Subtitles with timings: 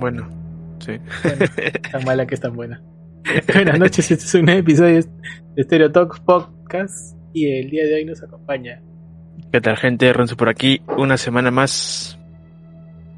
[0.00, 0.26] Bueno,
[0.78, 0.92] sí.
[1.92, 2.82] tan mala que es tan buena.
[3.52, 4.98] Buenas noches, este es un episodio
[5.54, 8.80] de Stereo Talks Podcast y el día de hoy nos acompaña.
[9.52, 10.10] ¿Qué tal gente?
[10.14, 12.18] Renzo por aquí, una semana más.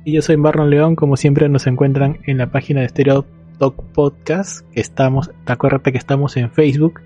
[0.05, 3.27] Y yo soy Marlon León, como siempre nos encuentran en la página de Stereo
[3.61, 7.01] Talk Podcast, que estamos, acuérdate que estamos en Facebook,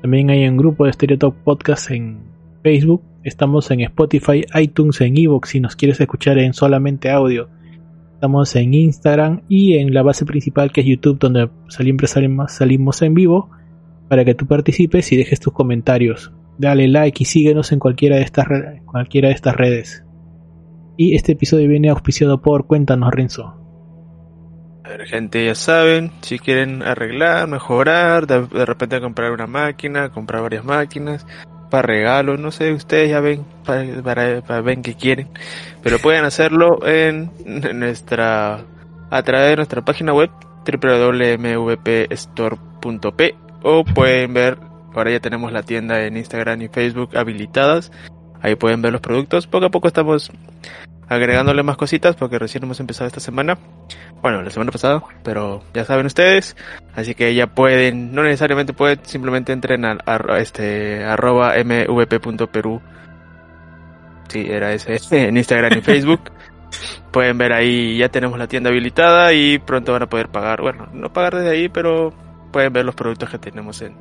[0.00, 2.22] también hay un grupo de Stereo Talk Podcast en
[2.62, 7.50] Facebook, estamos en Spotify, iTunes, en Evox si nos quieres escuchar en solamente audio.
[8.18, 13.14] Estamos en Instagram y en la base principal que es YouTube, donde siempre salimos, en
[13.14, 13.48] vivo
[14.08, 16.32] para que tú participes y dejes tus comentarios.
[16.58, 18.48] Dale like y síguenos en cualquiera de estas,
[18.86, 20.04] cualquiera de estas redes.
[20.96, 23.54] Y este episodio viene auspiciado por Cuéntanos Renzo.
[24.82, 30.42] A ver, gente, ya saben, si quieren arreglar, mejorar, de repente comprar una máquina, comprar
[30.42, 31.24] varias máquinas,
[31.70, 35.28] para regalos, no sé, ustedes ya ven, para, para, ven que quieren,
[35.82, 37.30] pero pueden hacerlo en,
[37.74, 38.64] nuestra,
[39.10, 40.30] a través de nuestra página web
[40.64, 44.58] www.mvpstore.p o pueden ver,
[44.94, 47.92] ahora ya tenemos la tienda en Instagram y Facebook habilitadas,
[48.42, 50.30] ahí pueden ver los productos, poco a poco estamos
[51.08, 53.58] agregándole más cositas porque recién hemos empezado esta semana.
[54.22, 56.56] Bueno, la semana pasada, pero ya saben ustedes.
[56.94, 62.80] Así que ya pueden, no necesariamente pueden, simplemente entren a, a este arroba mvp.peru.
[64.28, 64.98] Sí, era ese,
[65.28, 66.20] en Instagram y Facebook.
[67.12, 70.60] pueden ver ahí, ya tenemos la tienda habilitada y pronto van a poder pagar.
[70.60, 72.12] Bueno, no pagar desde ahí, pero
[72.52, 73.96] pueden ver los productos que tenemos en,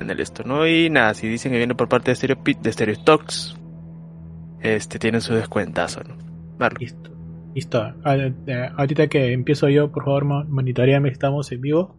[0.00, 0.66] en el esto, ¿no?
[0.66, 3.56] Y nada, si dicen que viene por parte de Stereo, de Stereo Stocks,
[4.64, 6.16] este, tienen su descuentazo, ¿no?
[6.80, 7.10] Listo.
[7.54, 7.94] Listo.
[8.76, 11.96] Ahorita que empiezo yo, por favor, monitoreame, estamos en vivo.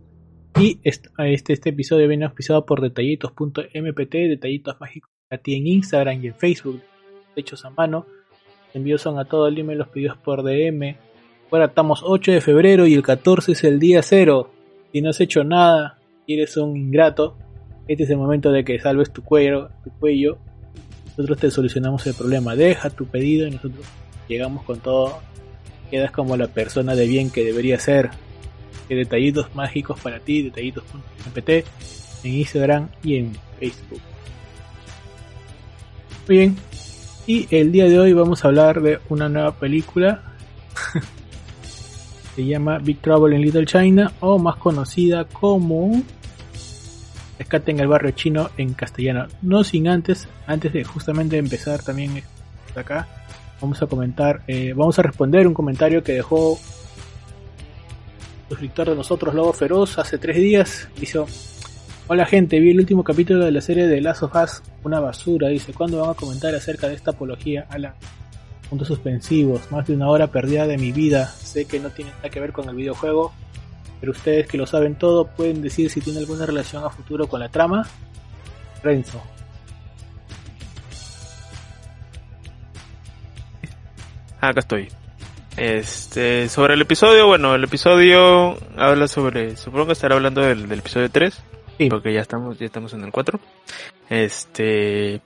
[0.60, 1.10] Y este,
[1.54, 6.82] este episodio viene auspiciado por detallitos.mpt, detallitos mágicos a ti en Instagram y en Facebook,
[7.36, 8.08] hechos a mano.
[8.74, 10.98] Envíos son a todo email, los pedidos por DM.
[11.52, 14.50] Ahora estamos 8 de febrero y el 14 es el día cero.
[14.92, 17.38] Si no has hecho nada y eres un ingrato,
[17.88, 20.40] este es el momento de que salves tu cuello, tu cuello.
[21.18, 22.56] Nosotros te solucionamos el problema.
[22.56, 23.86] Deja tu pedido y nosotros
[24.28, 25.20] llegamos con todo,
[25.90, 28.10] quedas como la persona de bien que debería ser.
[28.90, 31.50] Detallitos mágicos para ti, detallitos.mpt
[32.24, 34.02] en Instagram y en Facebook.
[36.28, 36.58] Muy bien,
[37.28, 40.22] y el día de hoy vamos a hablar de una nueva película.
[42.36, 46.04] Se llama Big Trouble in Little China o más conocida como
[47.38, 49.28] Rescate en el barrio chino en castellano.
[49.42, 52.24] No sin antes, antes de justamente empezar también
[52.76, 53.08] acá,
[53.62, 56.60] vamos a comentar, eh, vamos a responder un comentario que dejó un
[58.50, 60.88] suscriptor de nosotros, Lobo Feroz, hace tres días.
[61.00, 61.20] Dice,
[62.08, 64.34] hola gente, vi el último capítulo de la serie de Last of
[64.84, 65.48] una basura.
[65.50, 67.78] Dice, ¿cuándo van a comentar acerca de esta apología a
[68.70, 69.72] puntos suspensivos?
[69.72, 71.28] Más de una hora perdida de mi vida.
[71.28, 73.34] Sé que no tiene nada que ver con el videojuego,
[74.06, 77.40] pero ustedes que lo saben todo pueden decir si tiene alguna relación a futuro con
[77.40, 77.88] la trama.
[78.84, 79.20] Renzo.
[84.40, 84.90] acá estoy.
[85.58, 90.80] Este, sobre el episodio, bueno, el episodio habla sobre, supongo que estará hablando del, del
[90.80, 91.42] episodio 3,
[91.80, 91.90] Sí.
[91.90, 93.40] porque ya estamos, ya estamos en el 4.
[94.12, 95.20] Este,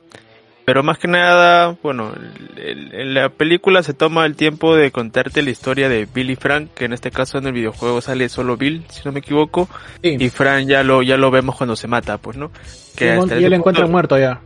[0.69, 2.11] pero más que nada, bueno,
[2.55, 6.69] en la película se toma el tiempo de contarte la historia de Bill y Frank,
[6.75, 9.67] que en este caso en el videojuego sale solo Bill, si no me equivoco,
[10.03, 10.15] Sí.
[10.19, 12.51] y Frank ya lo, ya lo vemos cuando se mata, pues, ¿no?
[12.63, 14.41] Sí, hasta ya ese lo encuentran punto- muerto ya.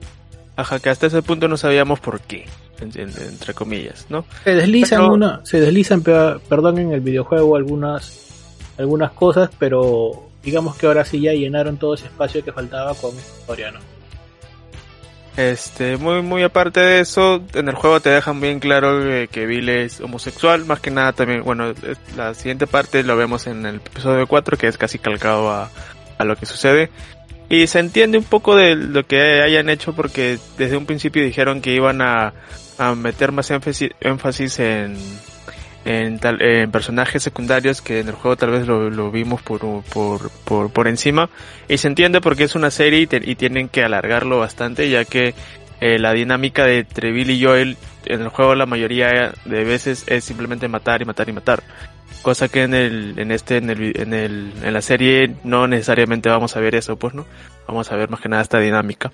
[0.56, 2.46] Ajá, que hasta ese punto no sabíamos por qué,
[2.80, 4.24] en- en- entre comillas, ¿no?
[4.46, 10.30] Se deslizan Pero- una, se deslizan, pe- perdón, en el videojuego algunas, algunas cosas, pero
[10.42, 13.80] digamos que ahora sí ya llenaron todo ese espacio que faltaba con esta historia, ¿no?
[15.36, 19.48] Este, muy, muy aparte de eso, en el juego te dejan bien claro que, que
[19.48, 21.74] Bill es homosexual, más que nada también, bueno,
[22.16, 25.72] la siguiente parte lo vemos en el episodio 4, que es casi calcado a,
[26.20, 26.92] a lo que sucede.
[27.50, 31.62] Y se entiende un poco de lo que hayan hecho porque desde un principio dijeron
[31.62, 32.34] que iban a,
[32.78, 34.98] a meter más énfasis, énfasis en,
[35.86, 39.60] en, tal, en personajes secundarios que en el juego tal vez lo, lo vimos por,
[39.84, 41.30] por, por, por encima.
[41.68, 45.06] Y se entiende porque es una serie y, te- y tienen que alargarlo bastante ya
[45.06, 45.34] que
[45.82, 50.04] eh, la dinámica de entre Bill y Joel en el juego la mayoría de veces
[50.08, 51.64] es simplemente matar y matar y matar.
[52.22, 56.30] Cosa que en el, en este, en el, en el, en la serie no necesariamente
[56.30, 57.26] vamos a ver eso, pues no.
[57.68, 59.12] Vamos a ver más que nada esta dinámica.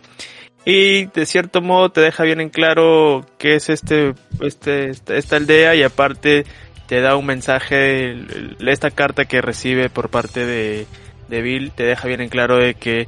[0.66, 5.76] Y de cierto modo te deja bien en claro qué es este, este, esta, aldea
[5.76, 6.46] y aparte
[6.88, 8.16] te da un mensaje,
[8.60, 10.86] esta carta que recibe por parte de,
[11.28, 13.08] de Bill te deja bien en claro de que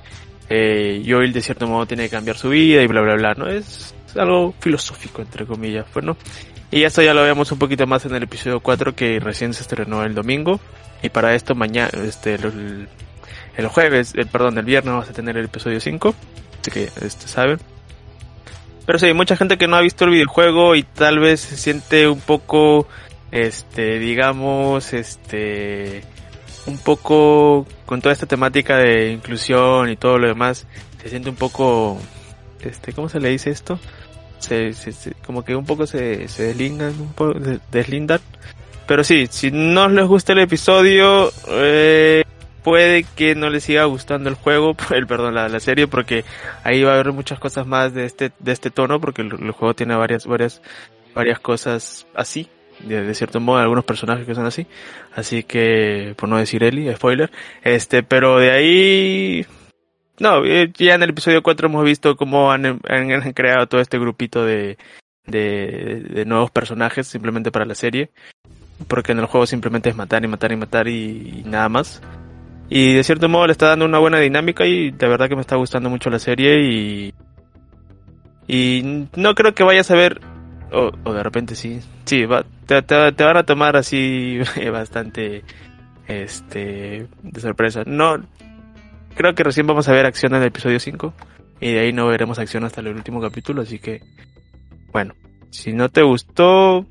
[0.49, 3.47] eh, Joel de cierto modo tiene que cambiar su vida y bla bla bla, ¿no?
[3.47, 6.17] Es, algo filosófico, entre comillas, pues, ¿no?
[6.69, 9.61] Y esto ya lo vemos un poquito más en el episodio 4 que recién se
[9.61, 10.59] estrenó el domingo.
[11.01, 12.87] Y para esto mañana, este, el,
[13.55, 16.13] el jueves, el, perdón, el viernes vamos a tener el episodio 5.
[16.69, 17.59] Que, este, saben.
[18.85, 22.07] Pero sí, mucha gente que no ha visto el videojuego y tal vez se siente
[22.07, 22.87] un poco,
[23.31, 26.03] este, digamos, este,
[26.65, 30.67] un poco con toda esta temática de inclusión y todo lo demás,
[31.01, 31.99] se siente un poco,
[32.61, 33.79] este, ¿cómo se le dice esto?
[34.39, 34.73] Se,
[35.25, 37.39] como que un poco se, se deslindan, un poco
[37.71, 38.19] deslindan.
[38.87, 42.23] Pero sí, si no les gusta el episodio, eh,
[42.63, 46.23] puede que no les siga gustando el juego, el perdón, la, la, serie, porque
[46.63, 49.73] ahí va a haber muchas cosas más de este, de este tono, porque el, juego
[49.73, 50.61] tiene varias, varias,
[51.13, 52.47] varias cosas así,
[52.79, 54.67] de, de, cierto modo, algunos personajes que son así,
[55.15, 57.31] así que, por no decir Eli, spoiler,
[57.63, 59.45] este, pero de ahí,
[60.19, 63.99] no, eh, ya en el episodio 4 hemos visto cómo han, han, creado todo este
[63.99, 64.77] grupito de,
[65.25, 68.11] de, de, nuevos personajes simplemente para la serie,
[68.87, 72.01] porque en el juego simplemente es matar y matar y matar y nada más.
[72.73, 75.41] Y de cierto modo le está dando una buena dinámica y de verdad que me
[75.41, 77.13] está gustando mucho la serie y...
[78.47, 80.21] Y no creo que vayas a ver...
[80.71, 81.81] O, o de repente sí.
[82.05, 84.39] Sí, va, te, te, van a tomar así
[84.71, 85.43] bastante...
[86.07, 87.07] Este...
[87.23, 87.83] De sorpresa.
[87.85, 88.25] No...
[89.15, 91.13] Creo que recién vamos a ver acción en el episodio 5.
[91.59, 93.63] Y de ahí no veremos acción hasta el último capítulo.
[93.63, 94.01] Así que...
[94.93, 95.13] Bueno.
[95.49, 96.85] Si no te gustó...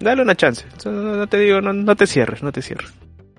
[0.00, 0.64] Dale una chance.
[0.86, 2.94] No te digo, no, no te cierres, no te cierres.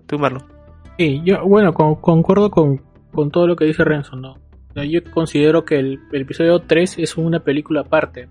[0.06, 0.59] Tú, Marlon.
[1.00, 2.82] Sí, yo, bueno, con, concuerdo con,
[3.14, 4.36] con, todo lo que dice Renzo, ¿no?
[4.76, 8.28] Yo considero que el, episodio 3 es una película aparte.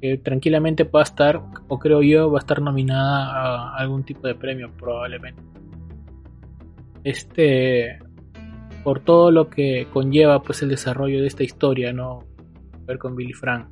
[0.00, 4.26] Que tranquilamente va a estar, o creo yo, va a estar nominada a algún tipo
[4.26, 5.40] de premio, probablemente.
[7.04, 8.00] Este.
[8.82, 12.24] Por todo lo que conlleva, pues, el desarrollo de esta historia, ¿no?
[12.86, 13.68] Ver con Billy Frank.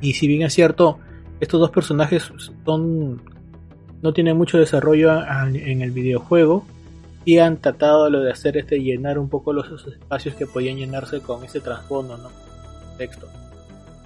[0.00, 0.98] Y si bien es cierto,
[1.40, 2.32] estos dos personajes
[2.64, 3.22] son
[4.02, 5.10] no tiene mucho desarrollo
[5.52, 6.64] en el videojuego
[7.24, 11.20] y han tratado lo de hacer este llenar un poco los espacios que podían llenarse
[11.20, 12.30] con ese trasfondo, ¿no?
[12.96, 13.28] Texto.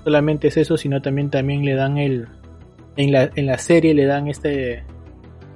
[0.03, 2.29] Solamente es eso, sino también también le dan el
[2.97, 4.85] en la, en la serie le dan este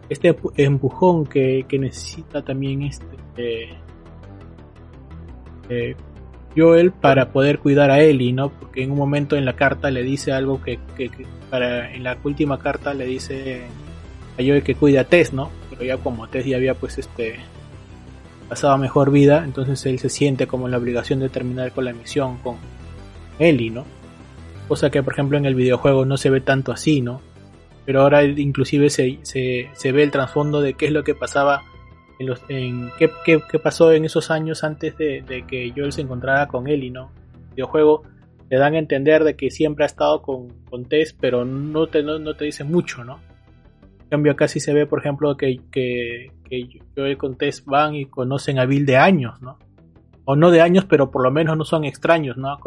[0.08, 3.06] este empujón que, que necesita también este
[3.36, 3.68] eh,
[5.68, 5.96] eh,
[6.56, 8.50] Joel para poder cuidar a Ellie, ¿no?
[8.50, 12.04] Porque en un momento en la carta le dice algo que, que, que para en
[12.04, 13.66] la última carta le dice
[14.44, 15.50] Joel que cuida a Tess, ¿no?
[15.70, 17.36] Pero ya como Tess ya había pues este
[18.48, 21.92] pasado mejor vida, entonces él se siente como en la obligación de terminar con la
[21.92, 22.56] misión con
[23.38, 23.84] Ellie, ¿no?
[24.66, 27.20] Cosa que por ejemplo en el videojuego no se ve tanto así, ¿no?
[27.84, 31.62] Pero ahora inclusive se, se, ve el trasfondo de qué es lo que pasaba
[32.18, 36.48] en los en qué, qué, pasó en esos años antes de, que Joel se encontrara
[36.48, 37.10] con Ellie, ¿no?
[37.34, 38.02] El videojuego
[38.50, 42.02] le dan a entender de que siempre ha estado con, con Tess, pero no te,
[42.02, 43.20] no, no te dice mucho, ¿no?
[44.08, 48.06] Cambio acá sí se ve, por ejemplo, que, que, que Joel con Tess van y
[48.06, 49.58] conocen a Bill de años, ¿no?
[50.24, 52.58] O no de años, pero por lo menos no son extraños, ¿no?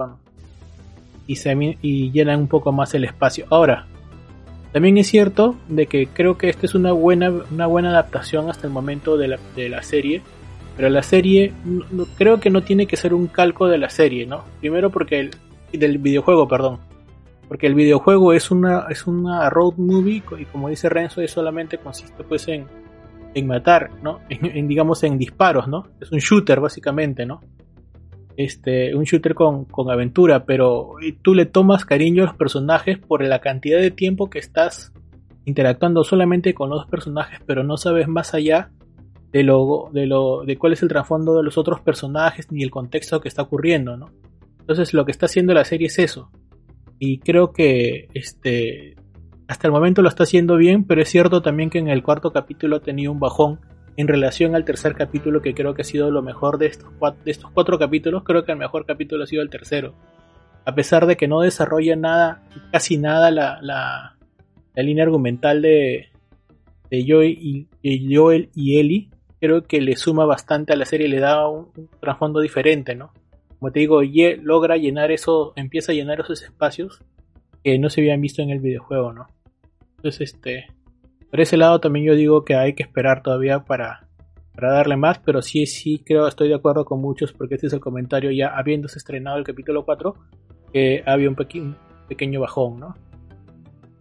[1.28, 3.46] Y, se, y llenan un poco más el espacio.
[3.50, 3.88] Ahora,
[4.72, 8.68] también es cierto de que creo que esta es una buena, una buena adaptación hasta
[8.68, 10.22] el momento de la, de la serie.
[10.78, 11.54] Pero la serie
[12.18, 14.46] creo que no tiene que ser un calco de la serie, ¿no?
[14.60, 15.32] Primero porque el,
[15.74, 16.91] del videojuego, perdón
[17.52, 21.78] porque el videojuego es una es una road movie y como dice Renzo es solamente
[21.80, 22.66] consiste pues en,
[23.34, 27.42] en matar no en, digamos en disparos no es un shooter básicamente no
[28.38, 30.92] este un shooter con, con aventura pero
[31.22, 34.94] tú le tomas cariño a los personajes por la cantidad de tiempo que estás
[35.44, 38.72] interactuando solamente con los personajes pero no sabes más allá
[39.34, 42.72] de lo de lo de cuál es el trasfondo de los otros personajes ni el
[42.72, 44.10] contexto que está ocurriendo no
[44.62, 46.32] entonces lo que está haciendo la serie es eso
[47.04, 48.96] y creo que este
[49.48, 52.32] hasta el momento lo está haciendo bien, pero es cierto también que en el cuarto
[52.32, 53.60] capítulo ha tenido un bajón
[53.98, 57.24] en relación al tercer capítulo, que creo que ha sido lo mejor de estos cuatro,
[57.26, 59.96] de estos cuatro capítulos, creo que el mejor capítulo ha sido el tercero.
[60.64, 64.16] A pesar de que no desarrolla nada, casi nada la, la,
[64.76, 66.10] la línea argumental de,
[66.92, 67.32] de Joel
[67.82, 71.72] y, Joel y Ellie, creo que le suma bastante a la serie, le da un,
[71.76, 73.12] un trasfondo diferente, ¿no?
[73.62, 74.02] Como te digo,
[74.42, 77.04] logra llenar eso, empieza a llenar esos espacios
[77.64, 79.28] que no se habían visto en el videojuego, ¿no?
[79.98, 80.66] Entonces, este,
[81.30, 84.08] por ese lado también yo digo que hay que esperar todavía para,
[84.56, 87.74] para darle más, pero sí, sí creo, estoy de acuerdo con muchos, porque este es
[87.74, 90.16] el comentario ya habiéndose estrenado el capítulo 4,
[90.74, 91.78] que había un, peque un
[92.08, 92.96] pequeño bajón, ¿no?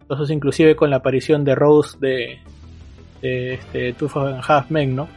[0.01, 2.39] Entonces, inclusive con la aparición de Rose de,
[3.21, 5.07] de este, Two Half Men, ¿no?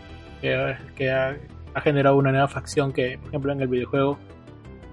[0.42, 4.18] Que, ha generado una nueva facción que, por ejemplo, en el videojuego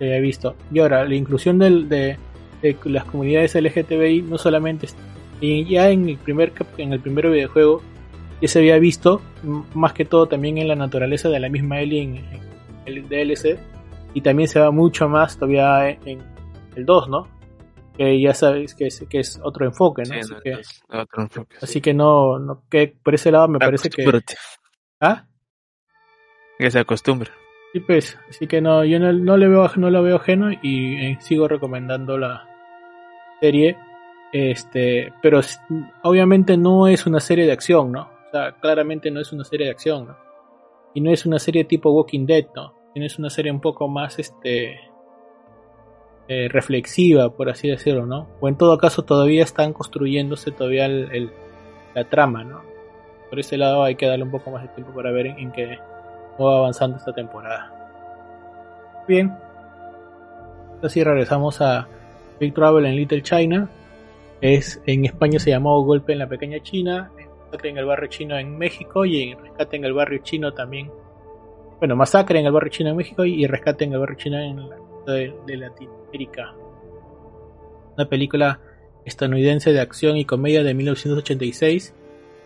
[0.09, 0.55] que visto.
[0.71, 2.17] Y ahora, la inclusión del, de,
[2.61, 4.87] de las comunidades LGTBI no solamente
[5.41, 7.81] ya en el primer en el primer videojuego
[8.41, 9.21] ya se había visto
[9.73, 12.41] más que todo también en la naturaleza de la misma Ellie en,
[12.85, 13.59] el DLC
[14.13, 16.21] y también se va mucho más todavía en,
[16.75, 17.27] el 2, ¿no?
[17.97, 20.15] Que ya sabéis que es, que es otro enfoque, ¿no?
[20.15, 20.57] así, que,
[20.89, 24.03] otro enfoque, así que no, no, que por ese lado me parece que
[24.99, 25.25] ¿Ah?
[26.57, 27.31] Que se acostumbre.
[27.73, 30.95] Sí, pues, así que no, yo no, no le veo, no lo veo ajeno y
[30.95, 32.47] eh, sigo recomendando la
[33.39, 33.77] serie.
[34.33, 35.41] Este, pero
[36.03, 38.03] obviamente no es una serie de acción, ¿no?
[38.03, 40.17] O sea, claramente no es una serie de acción, ¿no?
[40.93, 42.73] Y no es una serie tipo Walking Dead, ¿no?
[42.95, 44.79] Es una serie un poco más, este,
[46.33, 48.29] eh, reflexiva, por así decirlo, ¿no?
[48.39, 51.29] O en todo caso todavía están construyéndose todavía el,
[51.93, 52.61] la trama, ¿no?
[53.29, 55.79] Por ese lado hay que darle un poco más de tiempo para ver en qué
[56.39, 57.71] va avanzando esta temporada.
[59.07, 59.35] Bien.
[60.81, 61.87] Así regresamos a
[62.39, 63.69] Big Travel en Little China.
[64.41, 67.11] Es, en España se llamó Golpe en la Pequeña China,
[67.45, 70.91] Masacre en el Barrio Chino en México y Rescate en el Barrio Chino también.
[71.79, 74.69] Bueno, Masacre en el Barrio Chino en México y Rescate en el Barrio Chino en
[74.69, 74.77] la
[75.13, 76.53] de, de Latinoamérica.
[77.95, 78.59] Una película
[79.05, 81.93] estadounidense de acción y comedia de 1986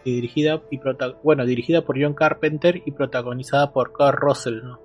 [0.06, 0.80] y dirigida y
[1.24, 4.80] bueno, dirigida por John Carpenter y protagonizada por Carl Russell, ¿no?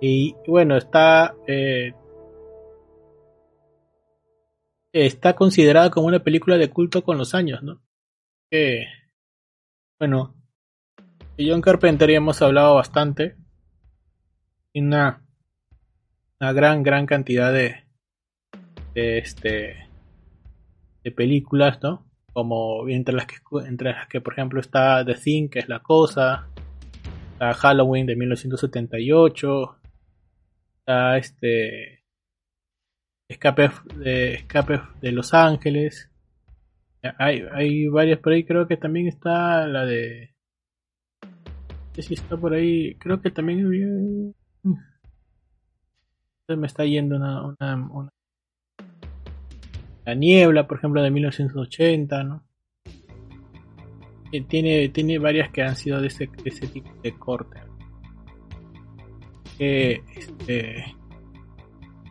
[0.00, 1.94] Y bueno, está eh,
[4.92, 7.80] está considerada como una película de culto con los años, ¿no?
[8.50, 8.86] Que
[10.00, 10.34] bueno,
[11.38, 13.36] John Carpenter ya hemos hablado bastante.
[14.72, 15.24] Y una
[16.40, 17.84] una gran gran cantidad de,
[18.94, 19.88] de este
[21.04, 22.05] de películas, ¿no?
[22.36, 25.80] Como entre las que entre las que por ejemplo está The Thing que es la
[25.80, 26.46] cosa
[27.32, 29.78] está Halloween de 1978
[30.80, 32.04] está este
[33.26, 36.10] Escape de Escape de Los Ángeles.
[37.18, 40.34] Hay, hay varias por ahí creo que también está la de
[41.22, 44.34] no sé si está por ahí creo que también
[46.48, 48.12] me está yendo una
[50.06, 52.44] la Niebla, por ejemplo, de 1980, ¿no?
[54.48, 57.60] Tiene, tiene varias que han sido de ese, tipo de corte.
[59.58, 60.94] Que este,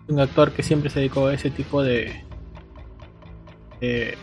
[0.09, 2.23] un actor que siempre se dedicó a ese tipo de,
[3.79, 4.17] de,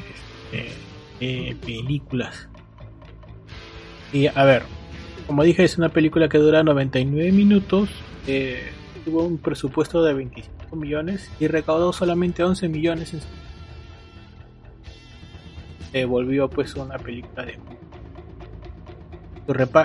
[0.53, 2.49] este, películas.
[4.13, 4.65] Y a ver,
[5.27, 7.89] como dije, es una película que dura 99 minutos.
[8.27, 8.71] Eh,
[9.05, 13.29] tuvo un presupuesto de 25 millones y recaudó solamente 11 millones en su
[16.09, 17.59] volvió pues una película de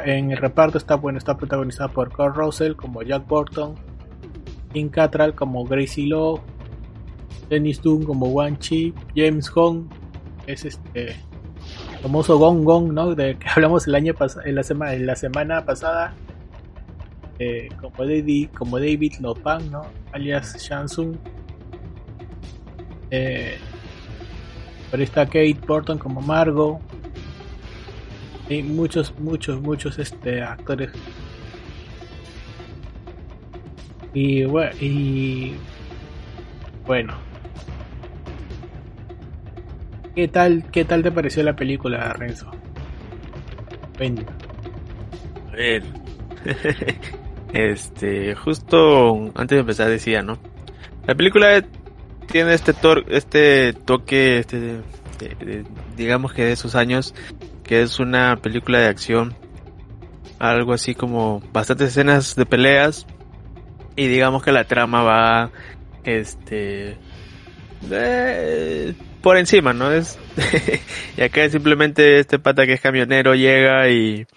[0.05, 3.75] en el reparto está bueno está protagonizada por Carl Russell como Jack Burton
[4.71, 6.39] Kim Cattrall como Gracie Law
[7.49, 9.87] Dennis Dunn como Wan Chi James Hong
[10.45, 11.15] es este
[12.01, 14.13] famoso Gong Gong no de que hablamos el año
[14.45, 16.13] en la semana en la semana pasada
[17.39, 21.17] eh, como David como David Lopan no alias Shansung
[23.09, 23.57] eh,
[24.91, 26.79] pero está Kate Burton como Margot.
[28.49, 30.91] Y muchos, muchos, muchos este, actores.
[34.13, 35.53] Y bueno, y
[36.85, 37.13] bueno.
[40.15, 42.49] ¿Qué tal, qué tal te pareció la película, Renzo?
[43.99, 44.25] Ven.
[45.51, 45.83] A ver.
[47.53, 50.39] este, justo antes de empezar decía, ¿no?
[51.05, 51.63] La película
[52.27, 52.73] tiene este
[53.09, 54.81] este toque, este,
[55.95, 57.13] digamos que de esos años,
[57.63, 59.35] que es una película de acción,
[60.39, 63.07] algo así como bastantes escenas de peleas
[63.95, 65.51] y digamos que la trama va,
[66.03, 66.97] este,
[69.21, 69.91] por encima, ¿no?
[69.91, 70.19] Es
[71.17, 74.27] y acá simplemente este pata que es camionero llega y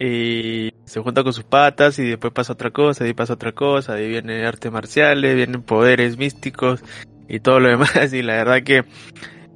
[0.00, 4.00] y se junta con sus patas y después pasa otra cosa, y pasa otra cosa,
[4.00, 6.82] y viene artes marciales, vienen poderes místicos
[7.28, 8.84] y todo lo demás y la verdad que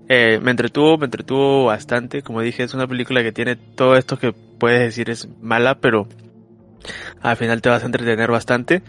[0.08, 4.18] eh, me entretuvo, me entretuvo bastante, como dije es una película que tiene todo esto
[4.18, 6.06] que puedes decir es mala, pero
[7.22, 8.82] al final te vas a entretener bastante.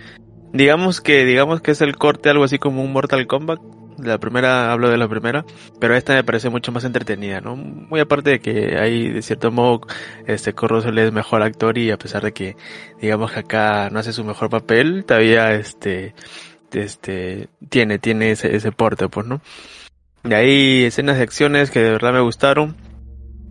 [0.51, 3.59] Digamos que, digamos que es el corte algo así como un Mortal Kombat,
[3.97, 5.45] la primera, hablo de la primera,
[5.79, 7.55] pero esta me parece mucho más entretenida, ¿no?
[7.55, 9.81] Muy aparte de que hay, de cierto modo,
[10.27, 12.55] este Corrosel es mejor actor y a pesar de que,
[13.01, 16.13] digamos que acá no hace su mejor papel, todavía, este,
[16.73, 19.41] este, tiene, tiene ese, ese porte, pues, ¿no?
[20.23, 22.75] De ahí escenas de acciones que de verdad me gustaron.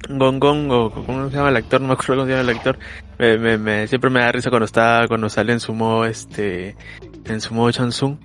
[0.09, 1.81] Gong Gong, o ¿cómo se llama el actor?
[1.81, 2.79] No me acuerdo cómo se llama el actor.
[3.19, 6.77] Me, me, siempre me da risa cuando está, cuando sale en su modo, este,
[7.25, 8.19] en su modo Chansung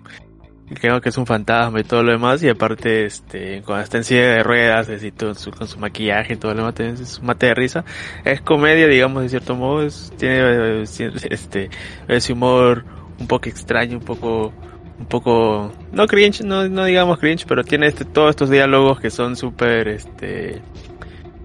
[0.76, 4.04] creo que es un fantasma y todo lo demás y aparte este cuando está en
[4.04, 4.88] silla de ruedas
[5.58, 7.86] con su maquillaje y todo lo demás es un mate de risa.
[8.24, 11.70] Es comedia digamos de cierto modo tiene este
[12.08, 12.86] ese humor
[13.20, 14.54] un poco extraño un poco
[15.00, 19.10] un poco no cringe no, no digamos cringe pero tiene este todos estos diálogos que
[19.10, 20.62] son súper este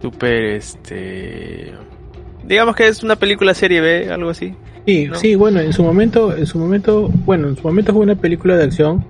[0.03, 1.73] súper este
[2.47, 4.55] digamos que es una película serie B algo así
[4.87, 8.17] Sí, sí, bueno, en su momento, en su momento, bueno, en su momento fue una
[8.17, 9.03] película de acción,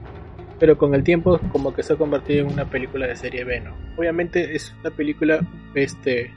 [0.60, 3.60] pero con el tiempo como que se ha convertido en una película de serie B,
[3.60, 3.74] ¿no?
[3.96, 5.40] Obviamente es una película
[5.74, 6.32] este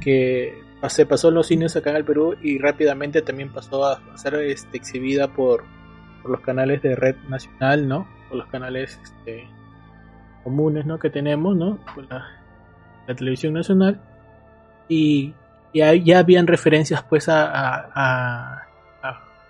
[0.00, 4.00] que se pasó en los cines acá en el Perú y rápidamente también pasó a
[4.16, 5.64] ser este, exhibida por,
[6.22, 8.06] por los canales de red nacional, ¿no?
[8.28, 9.48] Por los canales este,
[10.44, 11.00] comunes, ¿no?
[11.00, 11.78] Que tenemos, ¿no?
[11.94, 12.24] Por la,
[13.16, 14.00] televisión nacional
[14.88, 15.34] y
[15.74, 17.48] ya, ya habían referencias pues a,
[17.94, 18.68] a,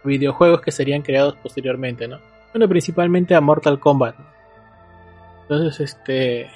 [0.05, 2.19] videojuegos que serían creados posteriormente, ¿no?
[2.53, 4.17] Bueno, principalmente a Mortal Kombat.
[5.43, 6.51] Entonces, este...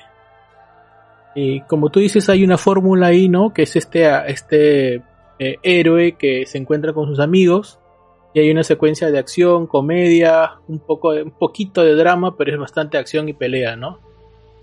[1.36, 3.54] Y como tú dices, hay una fórmula ahí, ¿no?
[3.54, 5.02] Que es este, este
[5.38, 7.78] eh, héroe que se encuentra con sus amigos
[8.36, 12.58] y hay una secuencia de acción, comedia, un poco, un poquito de drama, pero es
[12.58, 14.00] bastante acción y pelea, ¿no?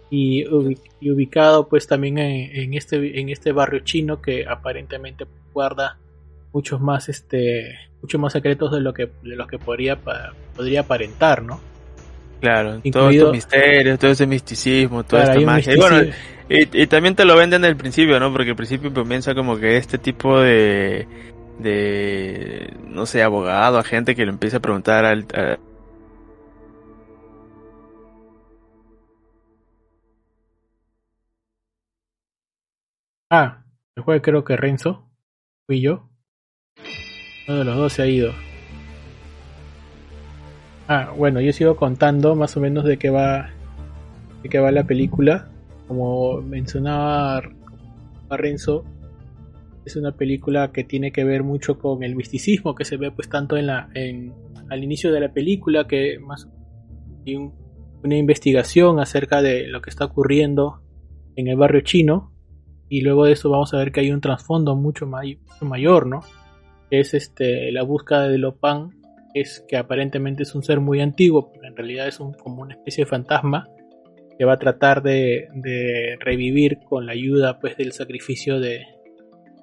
[0.10, 5.98] Y, ubicado pues también en, este en este barrio chino que aparentemente guarda
[6.52, 9.98] muchos más este muchos más secretos de lo que de los que podría
[10.56, 11.60] podría aparentar no
[12.42, 15.74] claro todo este misterio todo ese misticismo toda esta magia.
[15.74, 16.12] Y bueno
[16.50, 19.98] y, también te lo venden el principio no porque al principio comienza como que este
[19.98, 21.08] tipo de
[21.58, 25.26] de no sé abogado gente que le empieza a preguntar al
[33.36, 33.66] Ah,
[33.96, 35.10] el juez creo que Renzo.
[35.66, 36.08] Fui yo.
[37.48, 38.32] Uno de los dos se ha ido.
[40.88, 43.50] Ah, bueno, yo sigo contando más o menos de qué va.
[44.44, 45.50] de qué va la película.
[45.88, 47.42] Como mencionaba
[48.30, 48.86] Renzo,
[49.84, 53.30] es una película que tiene que ver mucho con el misticismo que se ve pues
[53.30, 53.90] tanto en la.
[53.96, 54.32] En,
[54.70, 56.48] al inicio de la película que más
[57.26, 60.84] una investigación acerca de lo que está ocurriendo
[61.36, 62.33] en el barrio chino
[62.94, 65.08] y luego de eso vamos a ver que hay un trasfondo mucho,
[65.62, 66.20] mayor, ¿no?
[66.92, 68.92] Es este la búsqueda de Lopan,
[69.34, 72.76] es que aparentemente es un ser muy antiguo, pero en realidad es un, como una
[72.76, 73.68] especie de fantasma
[74.38, 75.48] que va a tratar de,
[76.20, 78.86] revivir con la ayuda pues del sacrificio de,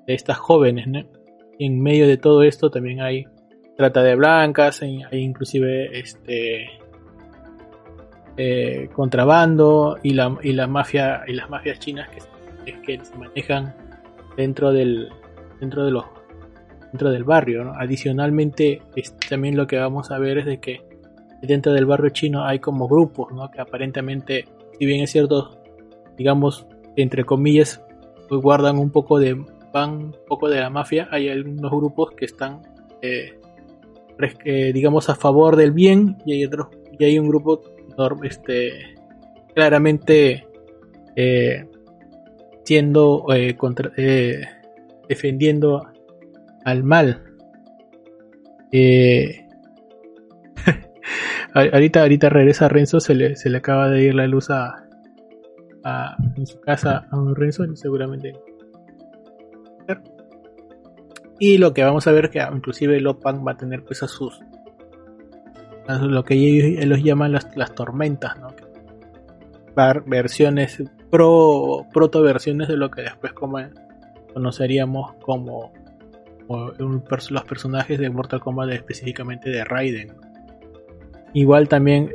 [0.09, 1.09] estas jóvenes, ¿no?
[1.57, 3.27] Y en medio de todo esto también hay
[3.77, 6.67] trata de blancas, hay inclusive este
[8.37, 12.19] eh, contrabando y la, y mafia y las mafias chinas que
[12.65, 13.75] que se manejan
[14.37, 15.09] dentro del
[15.61, 16.05] dentro de los
[16.93, 18.83] dentro del barrio adicionalmente
[19.29, 20.81] también lo que vamos a ver es de que
[21.43, 24.47] dentro del barrio chino hay como grupos que aparentemente
[24.79, 25.61] si bien es cierto
[26.17, 27.83] digamos entre comillas
[28.29, 29.43] pues guardan un poco de
[29.73, 32.63] van un poco de la mafia hay algunos grupos que están
[33.03, 33.39] eh,
[34.75, 36.69] digamos a favor del bien y hay otros
[36.99, 37.63] y hay un grupo
[38.23, 38.95] este
[39.55, 40.47] claramente
[41.17, 41.67] eh,
[42.71, 43.57] eh,
[43.97, 44.41] eh,
[45.09, 45.87] defendiendo
[46.65, 47.25] al mal.
[48.73, 49.47] Eh,
[51.55, 54.87] ahorita, ahorita regresa Renzo, se le, se le acaba de ir la luz a,
[55.85, 58.35] a su casa a un Renzo, seguramente.
[61.39, 64.41] Y lo que vamos a ver que inclusive Lopan va a tener pues a sus
[65.99, 68.49] lo que ellos, llaman las, las tormentas, ¿no?
[70.07, 75.73] versiones pro, proto versiones de lo que después conoceríamos como,
[76.49, 80.15] los personajes de Mortal Kombat específicamente de Raiden.
[81.33, 82.11] Igual también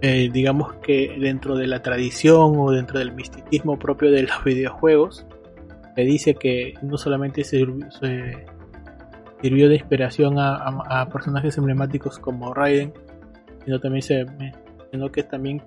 [0.00, 5.26] eh, digamos que dentro de la tradición o dentro del misticismo propio de los videojuegos,
[5.96, 7.66] se dice que no solamente se,
[9.42, 12.92] sirvió de inspiración a, personajes emblemáticos como Raiden,
[13.64, 14.26] sino también se
[14.92, 15.60] sino que también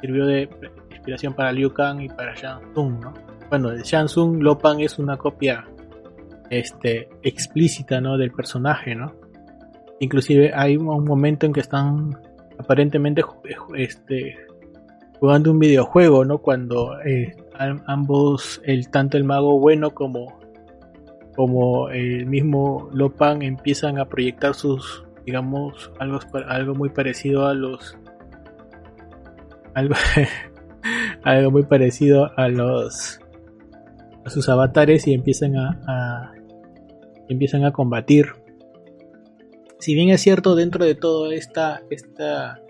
[0.00, 0.48] sirvió de
[1.02, 3.12] inspiración para Liu Kang y para Shang Tsung, ¿no?
[3.50, 5.66] Bueno, de Shang Tsung, Lopan es una copia
[6.48, 8.16] este, explícita, ¿no?
[8.16, 9.12] Del personaje, ¿no?
[9.98, 12.16] Inclusive hay un momento en que están
[12.56, 13.22] aparentemente
[13.76, 14.36] este,
[15.18, 16.38] jugando un videojuego, ¿no?
[16.38, 17.34] Cuando eh,
[17.86, 20.38] ambos, el, tanto el mago bueno como,
[21.34, 27.96] como el mismo Lopan empiezan a proyectar sus, digamos, algo, algo muy parecido a los
[29.74, 29.94] algo,
[31.22, 33.20] algo muy parecido a los
[34.24, 36.32] a sus avatares y empiezan a,
[37.28, 38.26] empiezan a combatir
[39.82, 42.60] si bien es cierto, dentro de toda esta, esta,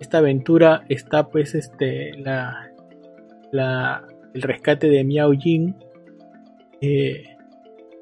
[0.00, 2.72] esta aventura está pues este la,
[3.52, 5.76] la el rescate de Miao Jin.
[6.80, 7.36] Eh,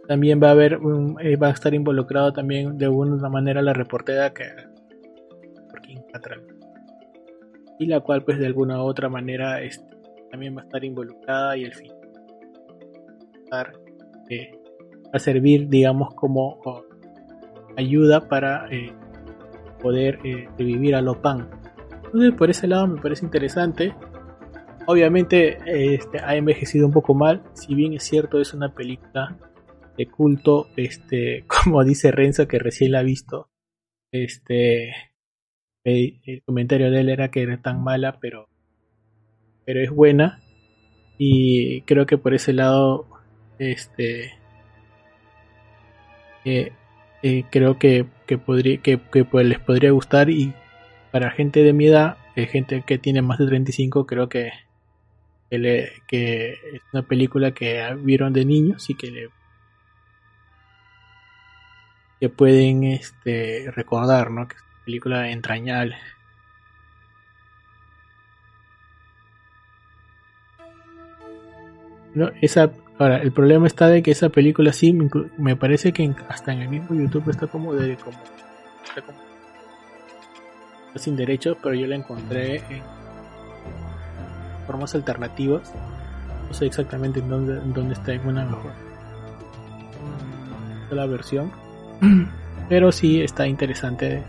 [0.06, 0.78] también va a haber
[1.20, 4.44] eh, va a estar involucrado también de alguna manera la reportera que
[7.78, 9.60] y la cual pues de alguna u otra manera
[10.30, 11.92] también va a estar involucrada y el fin
[13.52, 13.70] va
[14.30, 14.58] eh,
[15.12, 16.58] a servir digamos como
[17.76, 18.92] ayuda para eh,
[19.82, 21.48] poder eh, revivir a Lopan
[22.16, 23.94] entonces por ese lado me parece interesante.
[24.86, 27.42] Obviamente este, ha envejecido un poco mal.
[27.54, 29.36] Si bien es cierto es una película
[29.98, 33.50] de culto este como dice Renzo que recién la ha visto
[34.12, 34.94] este
[35.87, 38.49] el comentario de él era que era tan mala, pero,
[39.64, 40.40] pero es buena.
[41.18, 43.07] Y creo que por ese lado,
[43.59, 44.33] este,
[46.44, 46.72] eh,
[47.22, 50.31] eh, creo que, que, podría, que, pues les podría gustar.
[50.31, 50.53] Y
[51.12, 54.51] para gente de mi edad, eh, gente que tiene más de 35, creo que,
[55.51, 59.29] que, que es una película que vieron de niños y que le
[62.20, 64.49] que pueden este recordar, ¿no?
[64.49, 65.96] Que película entrañable.
[72.14, 74.96] No, esa, ahora, el problema está de que esa película sí,
[75.37, 78.16] me parece que hasta en el mismo YouTube está como de como,
[78.85, 79.18] está como
[80.94, 82.83] sin derechos, pero yo la encontré en
[84.66, 85.75] formas alternativas.
[86.49, 88.72] No sé exactamente en dónde, dónde está en una mejor
[90.90, 91.51] la versión,
[92.68, 94.22] pero sí está interesante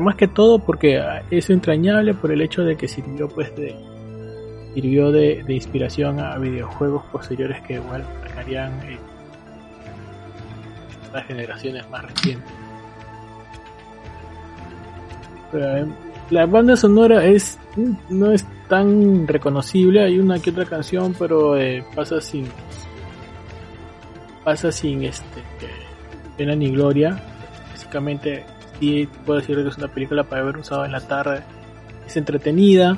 [0.00, 3.76] más que todo porque es entrañable por el hecho de que sirvió pues de
[4.74, 8.98] sirvió de, inspiración a videojuegos posteriores que igual marcarían eh,
[11.12, 12.52] las generaciones más recientes.
[15.54, 15.86] Eh,
[16.30, 17.58] la banda sonora es
[18.10, 22.46] no es tan reconocible, hay una que otra canción, pero eh, pasa sin
[24.44, 25.42] pasa sin este
[26.36, 27.20] pena ni gloria.
[27.70, 28.44] Básicamente
[28.78, 31.42] sí puedo decir que es una película para haber usado en la tarde.
[32.06, 32.96] Es entretenida,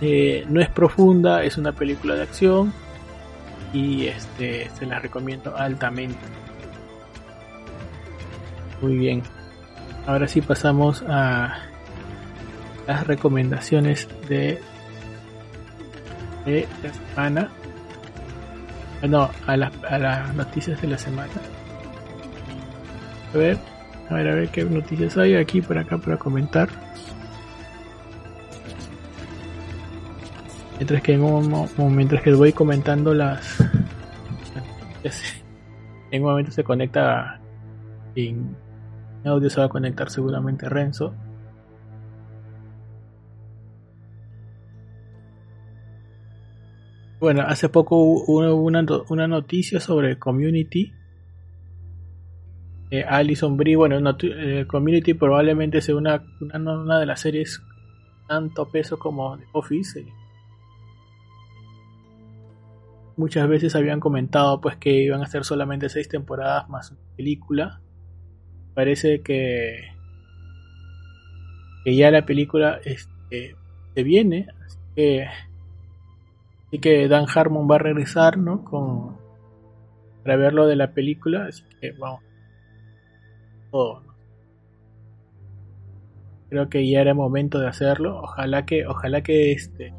[0.00, 2.72] eh, no es profunda, es una película de acción
[3.72, 6.18] y este se la recomiendo altamente.
[8.80, 9.22] Muy bien.
[10.06, 11.56] Ahora sí pasamos a
[12.86, 14.60] las recomendaciones de,
[16.44, 17.50] de la semana.
[19.08, 21.32] No, a, a las noticias de la semana.
[23.32, 23.58] A ver,
[24.12, 26.68] a ver, a ver qué noticias hay aquí por acá para comentar.
[30.76, 33.60] Mientras que en mientras que voy comentando las,
[36.10, 37.40] en un momento se conecta
[38.14, 38.56] en
[39.24, 41.14] audio se va a conectar seguramente Renzo.
[47.20, 48.64] Bueno, hace poco hubo
[49.08, 50.92] una noticia sobre Community
[52.92, 57.62] eh, Alison Brie, bueno, eh, Community probablemente sea una, una, de las series
[58.28, 60.00] tanto peso como The Office.
[60.00, 60.12] Eh.
[63.16, 67.80] Muchas veces habían comentado pues que iban a ser solamente seis temporadas más una película.
[68.74, 69.88] Parece que,
[71.84, 73.56] que ya la película este,
[73.94, 75.24] se viene, así que,
[76.66, 78.62] así que Dan Harmon va a regresar, ¿no?
[78.62, 79.16] Con,
[80.22, 82.20] para ver lo de la película, así que vamos
[86.48, 88.20] Creo que ya era momento de hacerlo.
[88.22, 89.94] Ojalá que, ojalá que este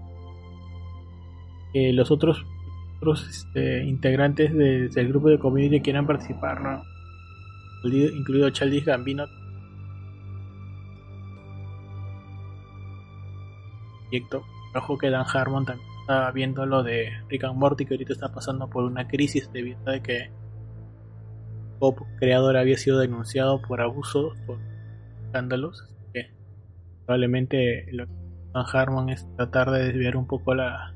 [1.74, 2.46] los otros,
[2.98, 6.84] otros este, integrantes del grupo de community quieran participar, ¿no?
[7.78, 9.26] Incluido, incluido Chaldis Gambino.
[14.10, 14.44] Proyecto.
[14.76, 18.32] Ojo que Dan Harmon también está viendo lo de Rick and Morty que ahorita está
[18.32, 20.32] pasando por una crisis debido a que
[22.18, 24.60] creador había sido denunciado por abuso, por
[25.26, 25.88] escándalos.
[26.14, 26.32] que
[27.06, 28.14] probablemente lo que
[28.54, 30.94] Van Harmon es tratar de desviar un poco la,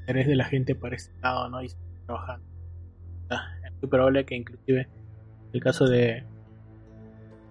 [0.00, 1.62] interés de la gente para este lado, ¿no?
[1.62, 1.68] Y
[2.06, 2.46] trabajando.
[3.30, 4.88] Ah, es muy probable que inclusive
[5.52, 6.24] el caso de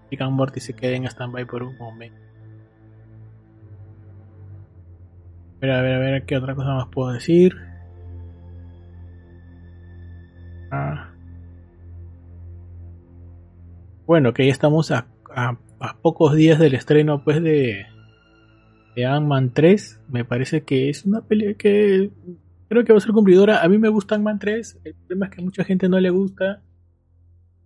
[0.10, 2.18] Rick and Morty se quede en stand-by por un momento.
[5.58, 7.56] A ver, a ver, a ver, qué otra cosa más puedo decir.
[10.72, 11.15] Ah.
[14.06, 15.08] Bueno, que ya estamos a,
[16.02, 17.86] pocos días del estreno pues de,
[18.96, 20.02] de Ant-Man 3.
[20.10, 22.12] Me parece que es una pelea que
[22.70, 23.64] creo que va a ser cumplidora.
[23.64, 24.82] A mí me gusta Ant-Man 3.
[24.84, 26.62] El problema es que a mucha gente no le gusta.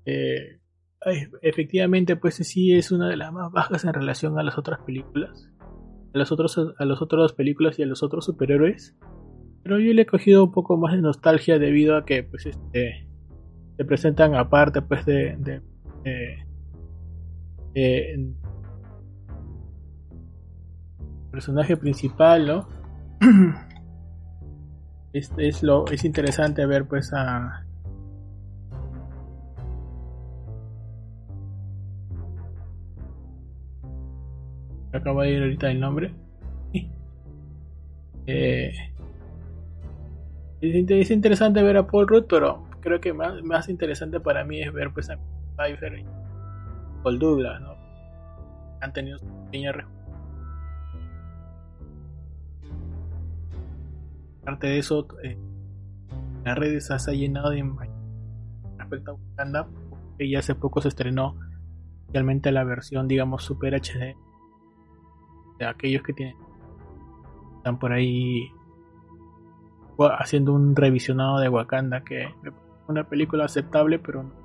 [0.05, 0.59] Eh,
[1.41, 5.51] efectivamente, pues sí es una de las más bajas en relación a las otras películas.
[6.13, 8.97] A los otros, a las otras películas y a los otros superhéroes.
[9.63, 13.09] Pero yo le he cogido un poco más de nostalgia debido a que pues este
[13.79, 15.61] se presentan aparte pues de,
[21.31, 22.67] personaje principal, ¿no?
[25.11, 27.65] Este es lo es interesante ver pues a
[34.93, 36.13] acaba de ir ahorita el nombre.
[38.31, 38.71] Eh,
[40.61, 44.71] es, interesante ver a Paul Rudd, pero creo que más, más interesante para mí es
[44.71, 45.17] ver pues a
[45.59, 46.05] Pfeiffer y
[47.03, 47.75] Paul ¿no?
[48.81, 49.73] Han tenido su pequeña
[54.41, 55.37] Aparte de eso, eh,
[56.45, 57.63] las redes se ha llenado de
[58.77, 61.35] respecto a Wakanda, porque ya hace poco se estrenó
[62.13, 64.15] realmente la versión, digamos, Super HD
[65.59, 66.35] de aquellos que tienen
[67.57, 68.49] están por ahí
[70.17, 72.31] haciendo un revisionado de Wakanda que es
[72.87, 74.38] una película aceptable pero no.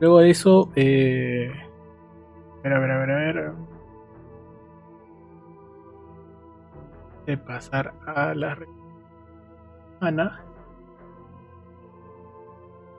[0.00, 1.52] Luego de eso eh,
[2.64, 3.52] a ver a ver a ver a ver
[7.26, 8.58] de pasar a la
[10.00, 10.40] Ana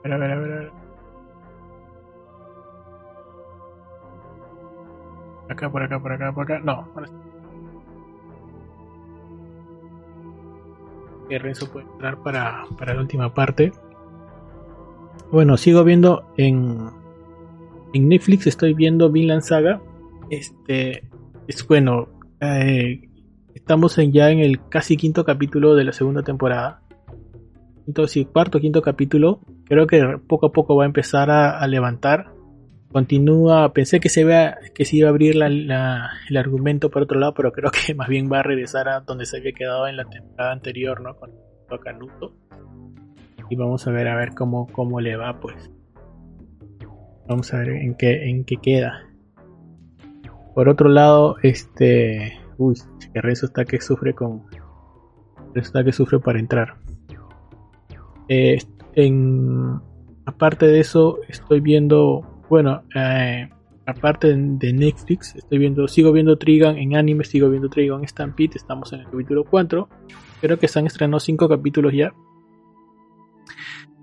[0.04, 0.82] a ver a ver a ver, a ver.
[5.52, 6.58] Acá, por acá, por acá, por acá.
[6.60, 7.14] No, ahora sí.
[11.38, 13.72] Renzo puede entrar para, para la última parte.
[15.32, 16.90] Bueno, sigo viendo en,
[17.94, 19.80] en Netflix, estoy viendo Vinland Saga.
[20.30, 21.02] Este
[21.48, 22.08] es bueno.
[22.40, 23.08] Eh,
[23.54, 26.82] estamos en, ya en el casi quinto capítulo de la segunda temporada.
[27.88, 29.40] Entonces, cuarto, quinto capítulo.
[29.64, 32.32] Creo que poco a poco va a empezar a, a levantar
[32.92, 37.32] continúa, pensé que se vea que se iba a abrir el argumento por otro lado,
[37.34, 40.04] pero creo que más bien va a regresar a donde se había quedado en la
[40.04, 41.16] temporada anterior, ¿no?
[41.16, 41.30] Con
[41.82, 42.34] Canuto.
[43.52, 45.70] Y vamos a ver a ver cómo, cómo le va, pues.
[47.28, 49.04] Vamos a ver en qué, en qué queda.
[50.54, 52.32] Por otro lado, este.
[52.56, 52.76] Uy,
[53.12, 54.44] que Rezo está que sufre con.
[55.54, 56.76] Está que sufre para entrar.
[58.26, 58.56] Eh,
[58.94, 59.78] en,
[60.24, 63.50] aparte de eso, estoy viendo bueno, eh,
[63.84, 68.94] aparte de Netflix, estoy viendo, sigo viendo Trigun en anime, sigo viendo Trigun Stampede, estamos
[68.94, 69.90] en el capítulo 4.
[70.40, 72.14] Creo que se han estrenado 5 capítulos ya.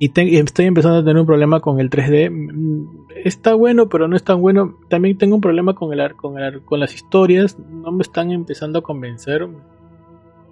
[0.01, 2.31] Y estoy empezando a tener un problema con el 3D.
[2.31, 4.77] Mm, está bueno, pero no es tan bueno.
[4.87, 7.59] También tengo un problema con el con el con las historias.
[7.59, 9.45] No me están empezando a convencer.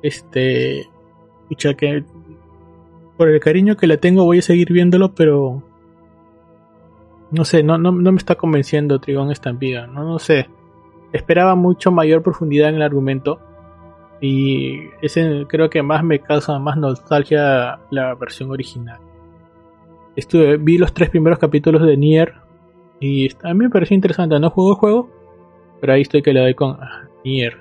[0.02, 0.90] Este,
[1.44, 2.04] escucha que
[3.16, 5.64] por el cariño que le tengo voy a seguir viéndolo, pero
[7.32, 10.50] no sé, no, no, no me está convenciendo Trigón Estampida, no, no sé.
[11.14, 13.40] Esperaba mucho mayor profundidad en el argumento
[14.20, 19.00] y ese creo que más me causa más nostalgia la versión original.
[20.18, 22.34] Estuve, vi los tres primeros capítulos de Nier
[23.00, 24.38] y a mí me pareció interesante.
[24.40, 25.10] No juego el juego,
[25.80, 27.58] pero ahí estoy que le doy con ah, Nier.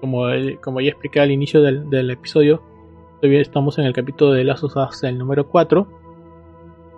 [0.00, 0.26] Como,
[0.62, 2.62] como ya expliqué al inicio del, del episodio,
[3.20, 5.88] todavía estamos en el capítulo de Last of el número 4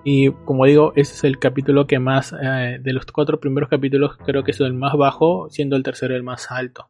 [0.04, 4.16] y como digo, ese es el capítulo que más, eh, de los cuatro primeros capítulos,
[4.24, 6.88] creo que es el más bajo, siendo el tercero el más alto.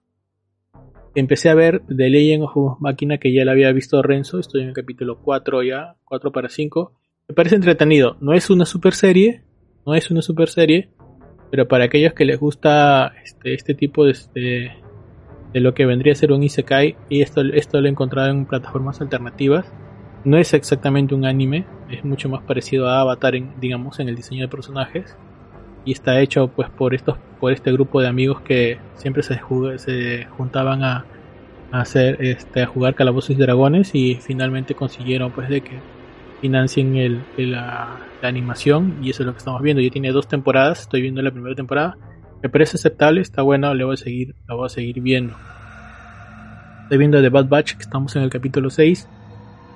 [1.15, 4.69] Empecé a ver The Legend of Máquina, que ya la había visto Renzo, estoy en
[4.69, 6.93] el capítulo 4 ya, 4 para 5.
[7.29, 9.43] Me parece entretenido, no es una super serie,
[9.85, 10.89] no es una super serie,
[11.51, 14.73] pero para aquellos que les gusta este, este tipo de, este,
[15.53, 19.71] lo que vendría a ser un Isekai, y esto, lo he encontrado en plataformas alternativas,
[20.25, 24.17] no es exactamente un anime, es mucho más parecido a Avatar, en, digamos, en el
[24.17, 25.15] diseño de personajes.
[25.85, 29.39] Y está hecho pues por estos, por este grupo de amigos que siempre se,
[29.77, 31.05] se juntaban a,
[31.73, 35.79] hacer, este, a jugar calabozos y dragones y finalmente consiguieron pues de que
[36.41, 39.81] financien el, la, animación y eso es lo que estamos viendo.
[39.83, 41.97] Ya tiene dos temporadas, estoy viendo la primera temporada.
[42.43, 45.35] Me parece aceptable, está bueno, le voy a seguir, la voy a seguir viendo.
[46.83, 49.09] Estoy viendo The Bad Batch, que estamos en el capítulo 6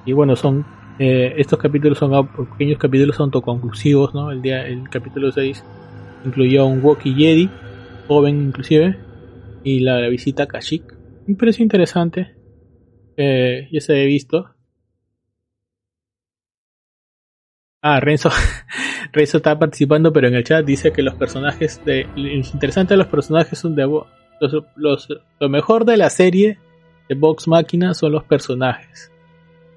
[0.06, 0.64] y bueno, son
[0.98, 4.30] eh, estos capítulos son pequeños capítulos autoconclusivos, ¿no?
[4.30, 5.64] El día el capítulo 6
[6.24, 7.50] incluyó un Wookiee Jedi,
[8.08, 8.96] joven inclusive,
[9.64, 10.96] y la, visita a Kashyyyk.
[11.26, 12.34] Me pareció interesante.
[13.16, 14.50] Eh, ya se había visto.
[17.84, 18.30] Ah, Renzo,
[19.12, 22.06] Renzo está participando, pero en el chat dice que los personajes de.
[22.14, 23.82] Lo interesante de los personajes son de.
[24.40, 25.08] Los, los,
[25.40, 26.58] lo mejor de la serie
[27.08, 29.10] de Vox Máquina son los personajes.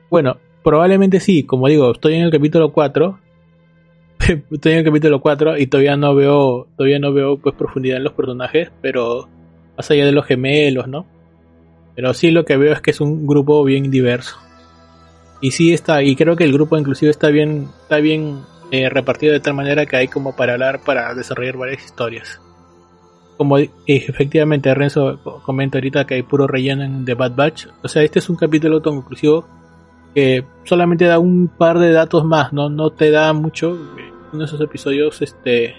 [0.09, 3.19] Bueno, probablemente sí, como digo, estoy en el capítulo 4,
[4.51, 8.03] estoy en el capítulo 4 y todavía no veo, todavía no veo pues profundidad en
[8.03, 9.27] los personajes, pero
[9.75, 11.05] más allá de los gemelos, ¿no?
[11.95, 14.37] Pero sí lo que veo es que es un grupo bien diverso.
[15.45, 19.31] Y sí está, y creo que el grupo inclusive está bien, está bien eh, repartido
[19.31, 22.41] de tal manera que hay como para hablar, para desarrollar varias historias.
[23.37, 27.67] Como efectivamente Renzo comenta ahorita que hay puro relleno en The Bad Batch.
[27.83, 29.47] O sea, este es un capítulo autoconclusivo
[30.15, 33.69] que solamente da un par de datos más, no, no te da mucho.
[33.69, 35.75] Uno de esos episodios este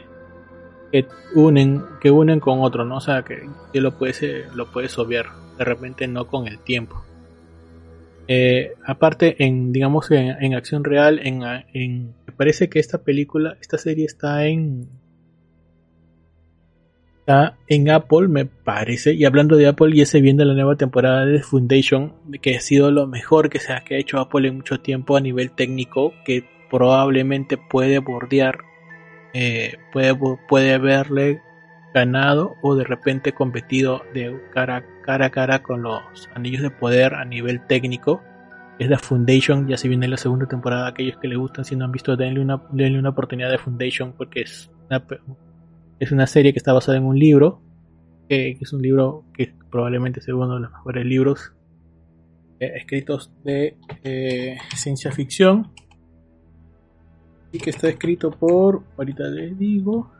[0.92, 2.98] que unen, que unen con otro, ¿no?
[2.98, 4.22] O sea que, lo puedes
[4.54, 5.26] lo puedes obviar,
[5.58, 7.02] de repente no con el tiempo.
[8.28, 13.78] Eh, aparte, en digamos en, acción real, en, en, me parece que esta película, esta
[13.78, 14.88] serie está en
[17.26, 19.12] está en Apple, me parece.
[19.14, 22.92] Y hablando de Apple, ya se viene la nueva temporada de Foundation, que ha sido
[22.92, 27.58] lo mejor que se ha hecho Apple en mucho tiempo a nivel técnico, que probablemente
[27.58, 28.60] puede bordear,
[29.34, 30.16] eh, puede,
[30.48, 31.40] puede haberle
[31.96, 34.02] ganado o de repente competido
[34.52, 36.02] cara, a cara con los
[36.34, 38.22] anillos de poder a nivel técnico.
[38.78, 40.88] Es la Foundation, ya se viene la segunda temporada.
[40.88, 44.12] Aquellos que le gustan, si no han visto, denle una, denle una oportunidad de Foundation
[44.12, 45.02] porque es una,
[45.98, 47.62] es una serie que está basada en un libro,
[48.28, 51.54] que, es un libro que probablemente sea uno de los mejores libros
[52.60, 53.78] eh, escritos de
[54.74, 55.72] ciencia ficción.
[57.52, 60.12] Y que está escrito por, ahorita les digo,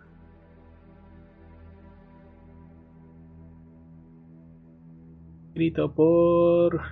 [5.56, 6.82] escrito por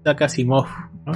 [0.00, 0.66] Isaac Asimov,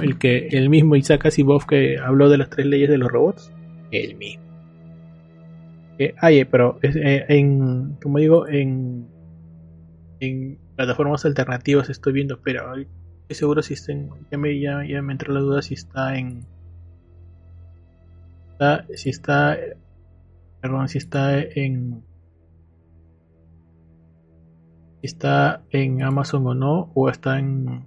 [0.01, 3.51] el que el mismo Isaac Asimov que habló de las tres leyes de los robots,
[3.91, 4.45] el mismo.
[5.97, 9.05] Eh, pero eh, en, como digo, en,
[10.21, 14.37] en plataformas alternativas estoy viendo, pero estoy seguro si está en, ya
[15.01, 16.45] me, entró la duda si está en,
[18.93, 19.57] si está,
[20.61, 22.01] perdón, si está en,
[25.01, 27.85] está en Amazon o no, o está en,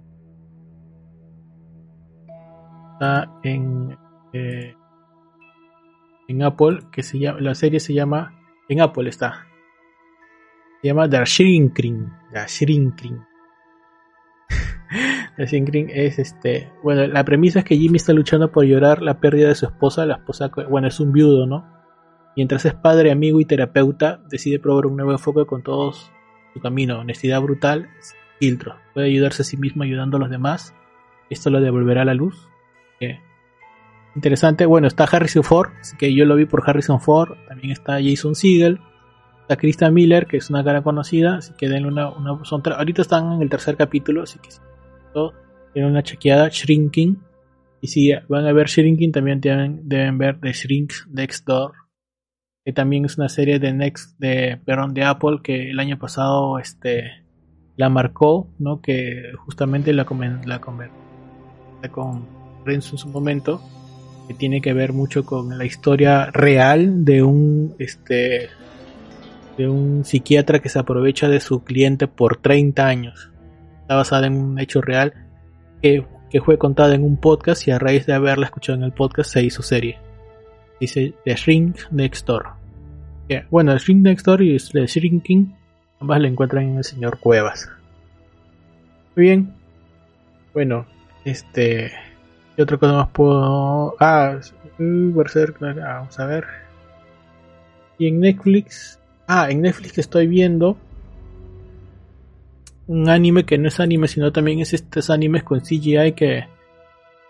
[2.93, 3.97] está en,
[4.33, 4.75] eh,
[6.27, 8.33] en Apple, que se llama, la serie se llama,
[8.67, 9.47] en Apple está,
[10.81, 13.25] se llama The Shrinkring, The Shrinkring.
[15.37, 19.19] The Shrinkring es este, bueno, la premisa es que Jimmy está luchando por llorar la
[19.19, 21.79] pérdida de su esposa, la esposa, bueno, es un viudo, ¿no?
[22.35, 26.11] Mientras es padre, amigo y terapeuta, decide probar un nuevo enfoque con todos
[26.59, 27.89] camino, honestidad brutal,
[28.39, 28.75] filtro.
[28.93, 30.73] Puede ayudarse a sí mismo ayudando a los demás.
[31.29, 32.49] Esto lo devolverá a la luz
[34.15, 34.65] interesante.
[34.65, 37.37] Bueno, está Harrison Ford, así que yo lo vi por Harrison Ford.
[37.47, 38.79] También está Jason Segel.
[39.41, 43.01] Está Krista Miller, que es una cara conocida, así que denle una, una son ahorita
[43.01, 44.49] están en el tercer capítulo, así que
[45.73, 47.19] tienen una chequeada, Shrinking.
[47.81, 51.71] Y si van a ver Shrinking, también deben, deben ver The Shrink Next Door,
[52.69, 56.59] que también es una serie de Next, de, perdón, de Apple, que el año pasado
[56.59, 57.23] este,
[57.77, 58.79] la marcó, ¿no?
[58.79, 60.05] Que justamente la,
[60.45, 60.61] la,
[61.81, 62.27] la con
[62.63, 63.59] Renzo en su momento
[64.27, 68.49] que tiene que ver mucho con la historia real de un este
[69.57, 73.31] de un psiquiatra que se aprovecha de su cliente por 30 años.
[73.81, 75.15] Está basada en un hecho real
[75.81, 76.05] que,
[76.45, 79.41] fue contada en un podcast y a raíz de haberla escuchado en el podcast se
[79.41, 79.97] hizo serie.
[80.79, 82.58] Dice The Shrink Next Door.
[83.49, 85.55] Bueno, The Shrink Next Door y The Shrinking
[85.99, 87.69] ambas la encuentran en el señor Cuevas.
[89.15, 89.53] Muy bien.
[90.53, 90.85] Bueno,
[91.25, 91.91] este
[92.59, 93.95] ¿Qué otra cosa más puedo.?
[94.01, 94.37] Ah,
[94.77, 96.43] vamos a ver.
[97.97, 98.99] Y en Netflix.
[99.27, 100.75] Ah, en Netflix estoy viendo.
[102.87, 106.47] Un anime que no es anime, sino también es estos animes con CGI que,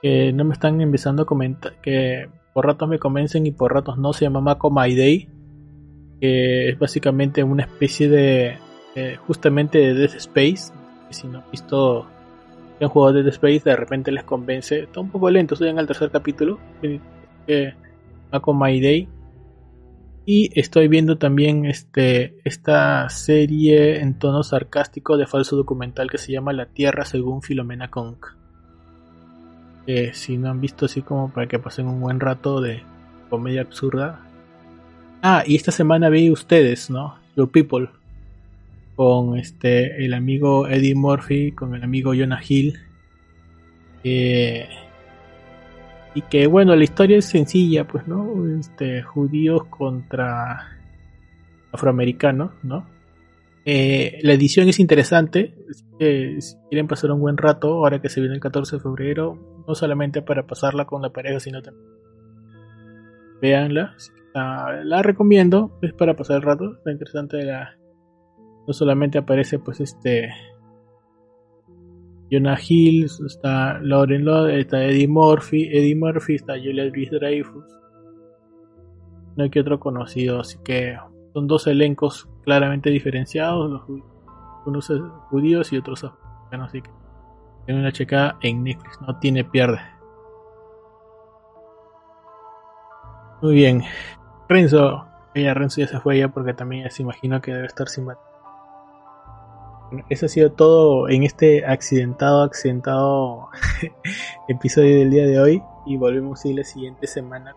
[0.01, 1.75] que no me están empezando a comentar.
[1.79, 4.13] Que por ratos me convencen y por ratos no.
[4.13, 5.29] Se llama Mako My Day.
[6.19, 8.57] Que es básicamente una especie de.
[9.27, 10.73] justamente de Death Space.
[11.09, 12.07] si no he visto
[12.79, 14.79] que han jugado Dead Space de repente les convence.
[14.79, 16.57] Está un poco lento, estoy en el tercer capítulo.
[17.45, 17.73] Que
[18.33, 19.07] va con My Day.
[20.25, 26.31] Y estoy viendo también este, esta serie en tono sarcástico de falso documental que se
[26.31, 28.27] llama La Tierra según Filomena Conk.
[29.85, 32.83] Que si no han visto así como para que pasen un buen rato de
[33.29, 34.21] comedia absurda.
[35.21, 37.15] Ah, y esta semana vi ustedes, ¿no?
[37.35, 37.89] Your People
[38.95, 42.79] con este el amigo Eddie Murphy, con el amigo Jonah Hill.
[44.03, 44.67] Eh,
[46.15, 48.33] y que bueno, la historia es sencilla, pues, ¿no?
[48.59, 50.77] Este, judíos contra
[51.71, 52.87] afroamericanos, ¿no?
[53.65, 55.55] Eh, la edición es interesante,
[56.39, 59.75] si quieren pasar un buen rato, ahora que se viene el 14 de febrero, no
[59.75, 61.85] solamente para pasarla con la pareja, sino también
[63.41, 63.95] véanla.
[64.33, 67.75] La recomiendo, es para pasar el rato, está interesante la...
[68.67, 70.29] No solamente aparece pues este
[72.31, 77.65] Jonah Hill, está Lauren Lord, está Eddie Murphy, Eddie Murphy, está Julia Louis Dreyfus.
[79.35, 80.95] No hay que otro conocido, así que
[81.33, 84.03] son dos elencos claramente diferenciados, los
[84.65, 84.91] unos
[85.29, 86.91] judíos y otros africanos, así que
[87.65, 89.79] tiene una checada en Netflix, no tiene pierde.
[93.41, 93.81] Muy bien,
[94.49, 97.87] Renzo, ella Renzo ya se fue ya porque también ya se imagino que debe estar
[97.87, 98.07] sin
[100.09, 103.49] eso ha sido todo en este accidentado, accidentado
[104.47, 105.63] episodio del día de hoy.
[105.85, 107.55] Y volvemos a ir la siguiente semana.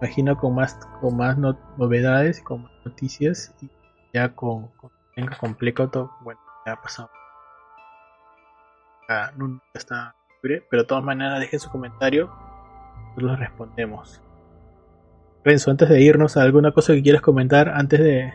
[0.00, 3.54] Imagino con más, con más novedades, con más noticias.
[3.60, 3.70] Y
[4.12, 4.90] ya con, con,
[5.40, 6.10] completo todo.
[6.20, 7.10] Bueno, ya ha pasado.
[9.08, 10.64] Ya, no, está libre.
[10.70, 12.30] Pero de todas maneras, dejen su comentario.
[13.16, 14.20] Nosotros respondemos.
[15.44, 18.32] Renzo, antes de irnos, ¿alguna cosa que quieras comentar antes de,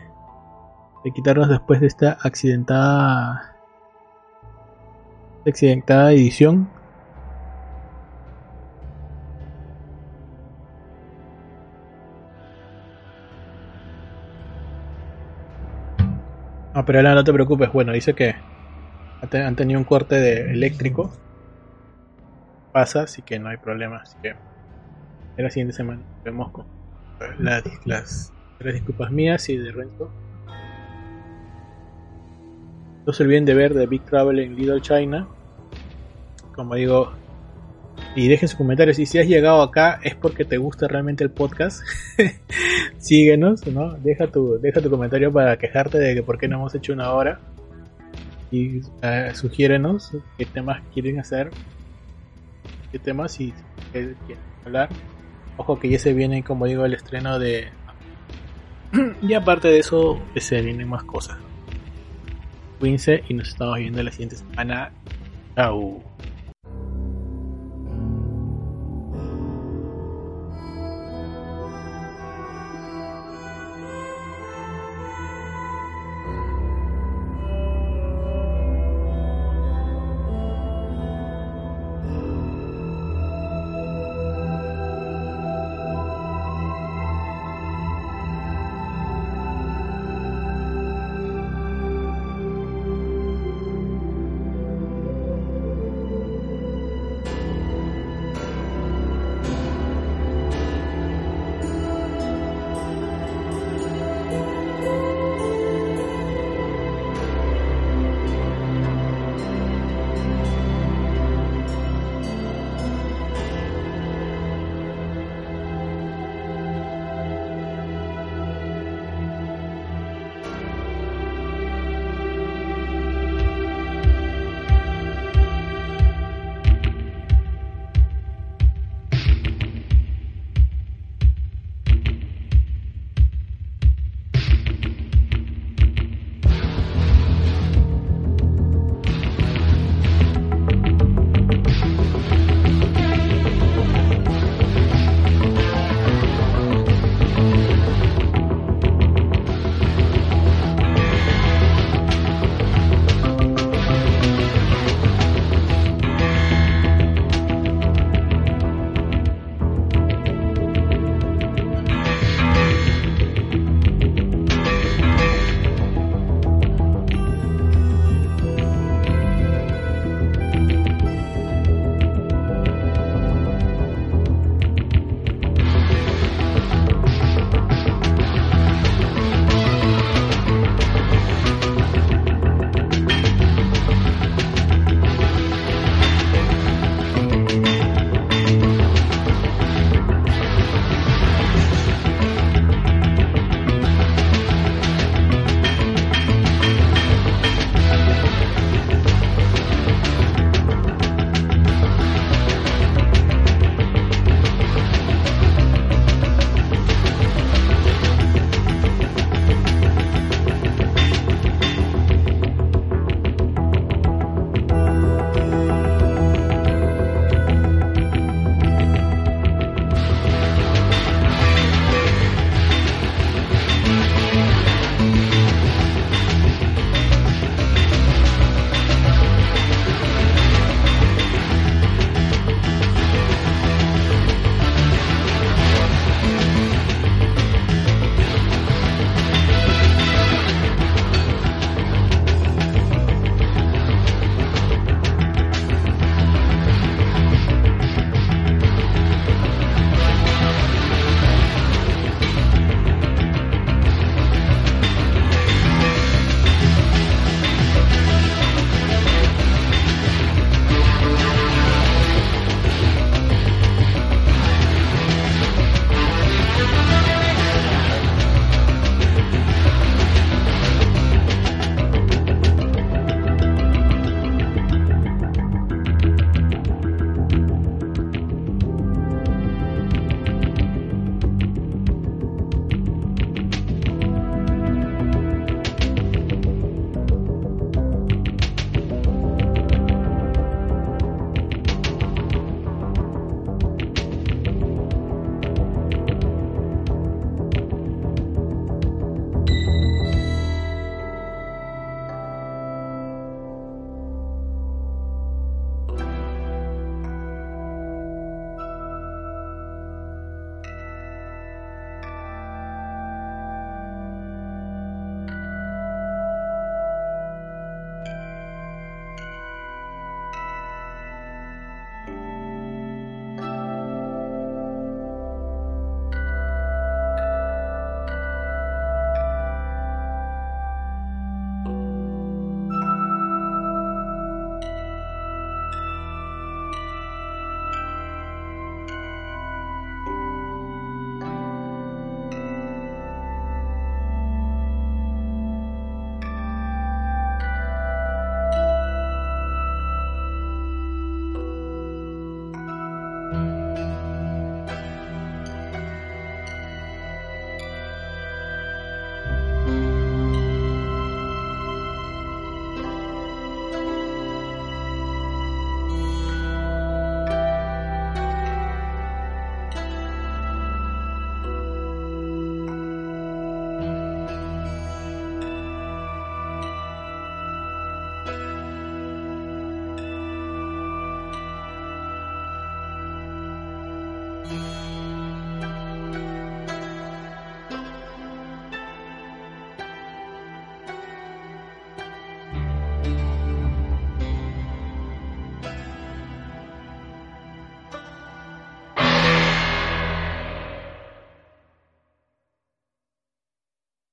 [1.04, 3.56] de quitarnos después de esta accidentada
[5.46, 6.68] accidentada edición
[16.72, 17.72] Ah, pero no te preocupes.
[17.72, 18.36] Bueno, dice que
[19.32, 21.10] han tenido un corte de eléctrico.
[22.72, 23.98] Pasa, así que no hay problema.
[23.98, 24.34] Así que
[25.36, 26.66] en la siguiente semana vemos con
[27.38, 30.10] las, las, las disculpas mías y de Renzo.
[33.06, 35.26] No se olviden de ver The Big Travel en Little China.
[36.54, 37.12] Como digo,
[38.14, 38.98] y dejen sus comentarios.
[38.98, 41.82] Y si has llegado acá es porque te gusta realmente el podcast.
[42.98, 43.92] Síguenos, ¿no?
[43.94, 47.12] Deja tu, deja tu comentario para quejarte de que por qué no hemos hecho una
[47.12, 47.40] hora.
[48.50, 51.50] Y uh, sugiérenos qué temas quieren hacer.
[52.90, 53.54] Qué temas y
[53.92, 54.88] qué quieren hablar.
[55.56, 57.68] Ojo que ya se viene, como digo, el estreno de...
[59.22, 61.36] y aparte de eso, se vienen más cosas
[62.80, 64.90] cuídense y nos estamos viendo la siguiente semana.
[65.54, 66.02] Chao.